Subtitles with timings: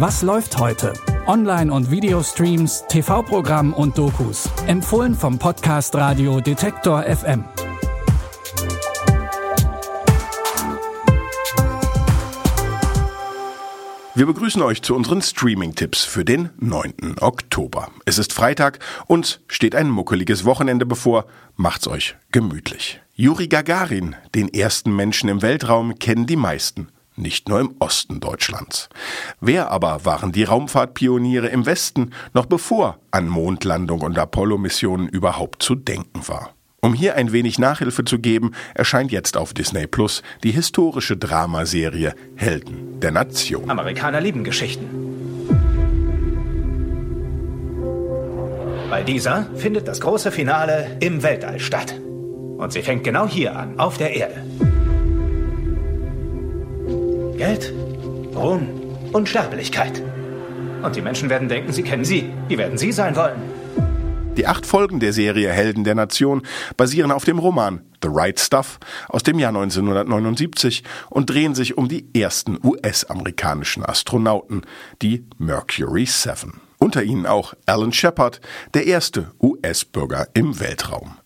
[0.00, 0.92] Was läuft heute?
[1.26, 4.48] Online- und Videostreams, TV-Programm und Dokus.
[4.68, 7.42] Empfohlen vom Podcast Radio Detektor FM.
[14.14, 17.16] Wir begrüßen euch zu unseren Streaming-Tipps für den 9.
[17.20, 17.88] Oktober.
[18.04, 18.78] Es ist Freitag,
[19.08, 21.24] uns steht ein muckeliges Wochenende bevor.
[21.56, 23.00] Macht's euch gemütlich.
[23.16, 26.86] Juri Gagarin, den ersten Menschen im Weltraum, kennen die meisten
[27.18, 28.88] nicht nur im Osten Deutschlands.
[29.40, 35.74] Wer aber waren die Raumfahrtpioniere im Westen, noch bevor an Mondlandung und Apollo-Missionen überhaupt zu
[35.74, 36.54] denken war?
[36.80, 42.14] Um hier ein wenig Nachhilfe zu geben, erscheint jetzt auf Disney Plus die historische Dramaserie
[42.36, 43.68] Helden der Nation.
[43.68, 44.86] Amerikaner lieben Geschichten.
[48.90, 51.94] Bei dieser findet das große Finale im Weltall statt.
[52.58, 54.42] Und sie fängt genau hier an, auf der Erde.
[57.38, 57.72] Geld,
[58.34, 58.68] Ruhm,
[59.12, 60.02] Unsterblichkeit.
[60.82, 62.30] Und die Menschen werden denken, sie kennen sie.
[62.50, 63.40] Die werden sie sein wollen.
[64.36, 66.42] Die acht Folgen der Serie Helden der Nation
[66.76, 71.86] basieren auf dem Roman The Right Stuff aus dem Jahr 1979 und drehen sich um
[71.86, 74.62] die ersten US-amerikanischen Astronauten,
[75.00, 76.60] die Mercury 7.
[76.78, 78.40] Unter ihnen auch Alan Shepard,
[78.74, 81.18] der erste US-Bürger im Weltraum.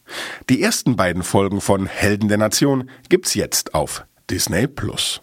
[0.51, 5.23] Die ersten beiden Folgen von Helden der Nation gibt's jetzt auf Disney Plus.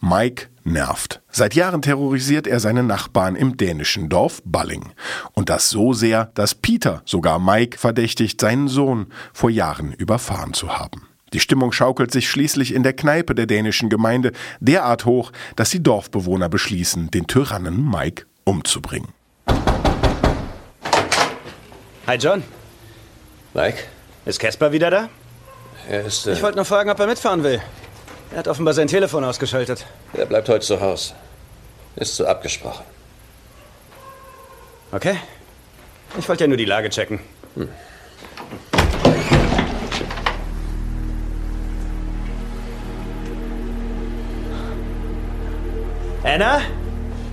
[0.00, 1.20] Mike nervt.
[1.30, 4.92] Seit Jahren terrorisiert er seine Nachbarn im dänischen Dorf Balling.
[5.32, 10.78] Und das so sehr, dass Peter sogar Mike verdächtigt, seinen Sohn vor Jahren überfahren zu
[10.78, 11.08] haben.
[11.32, 15.82] Die Stimmung schaukelt sich schließlich in der Kneipe der dänischen Gemeinde derart hoch, dass die
[15.82, 19.12] Dorfbewohner beschließen, den Tyrannen Mike umzubringen.
[22.06, 22.42] Hi John.
[23.52, 23.78] Mike?
[24.24, 25.10] Ist Casper wieder da?
[25.88, 26.26] Er ist.
[26.26, 27.60] Äh, Ich wollte nur fragen, ob er mitfahren will.
[28.30, 29.86] Er hat offenbar sein Telefon ausgeschaltet.
[30.12, 31.14] er bleibt heute zu Hause.
[31.96, 32.84] Ist so abgesprochen.
[34.92, 35.16] Okay.
[36.18, 37.20] Ich wollte ja nur die Lage checken.
[46.24, 46.60] Anna?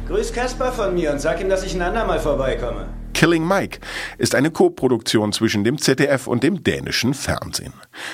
[0.07, 2.87] Grüß Caspar von mir und sag ihm, dass ich ein andermal vorbeikomme.
[3.15, 3.79] Killing Mike
[4.17, 7.71] ist eine Koproduktion zwischen dem ZDF und dem dänischen Fernsehen.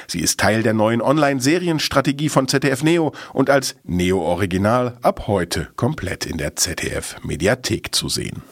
[0.08, 6.28] Sie ist Teil der neuen Online-Serienstrategie von ZDF Neo und als Neo-Original ab heute komplett
[6.28, 8.44] in der ZDF-Mediathek zu sehen.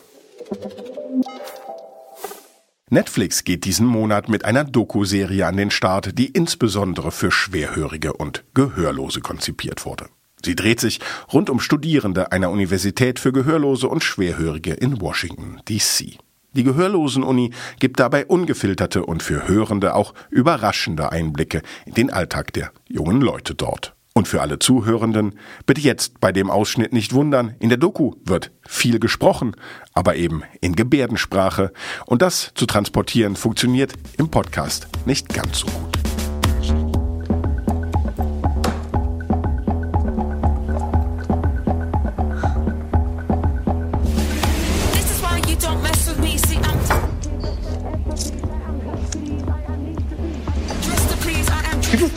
[2.90, 8.44] Netflix geht diesen Monat mit einer Doku-Serie an den Start, die insbesondere für Schwerhörige und
[8.56, 10.08] Gehörlose konzipiert wurde.
[10.44, 11.00] Sie dreht sich
[11.31, 16.18] rund um Studierende einer Universität für Gehörlose und Schwerhörige in Washington, D.C.
[16.54, 22.72] Die Gehörlosen-Uni gibt dabei ungefilterte und für Hörende auch überraschende Einblicke in den Alltag der
[22.88, 23.96] jungen Leute dort.
[24.20, 28.52] Und für alle Zuhörenden, bitte jetzt bei dem Ausschnitt nicht wundern, in der Doku wird
[28.68, 29.56] viel gesprochen,
[29.94, 31.72] aber eben in Gebärdensprache.
[32.06, 35.89] Und das zu transportieren funktioniert im Podcast nicht ganz so gut.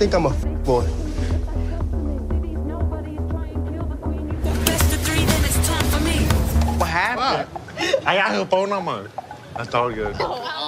[0.02, 0.30] Think I'm a
[0.64, 0.84] boy.
[4.64, 5.24] best of three.
[5.24, 6.26] Then it's time for me.
[6.78, 7.46] What happened?
[8.04, 9.08] I got her phone number.
[9.56, 10.16] That's all good.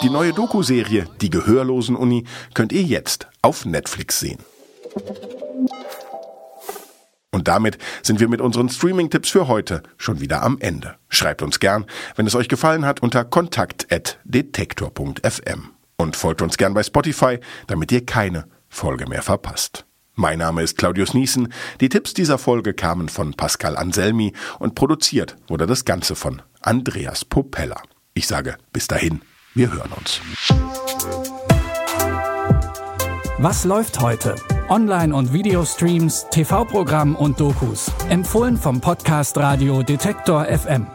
[0.02, 2.24] Die neue Doku-Serie Die Gehörlosen-Uni
[2.54, 4.38] könnt ihr jetzt auf Netflix sehen.
[7.32, 10.94] Und damit sind wir mit unseren Streaming-Tipps für heute schon wieder am Ende.
[11.08, 15.70] Schreibt uns gern, wenn es euch gefallen hat, unter kontakt.detektor.fm.
[15.96, 19.86] Und folgt uns gern bei Spotify, damit ihr keine Folge mehr verpasst.
[20.16, 21.52] Mein Name ist Claudius Niesen.
[21.80, 27.24] Die Tipps dieser Folge kamen von Pascal Anselmi und produziert wurde das Ganze von Andreas
[27.24, 27.80] Popella.
[28.14, 29.22] Ich sage bis dahin,
[29.54, 30.20] wir hören uns.
[33.38, 34.36] Was läuft heute?
[34.68, 37.90] Online- und Videostreams, TV-Programm und Dokus.
[38.08, 40.86] Empfohlen vom Podcast Radio Detektor FM.